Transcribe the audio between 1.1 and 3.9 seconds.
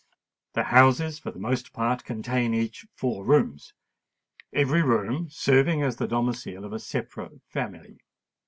for the most part contain each four rooms;